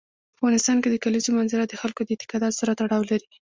[0.03, 3.27] په افغانستان کې د کلیزو منظره د خلکو د اعتقاداتو سره تړاو لري.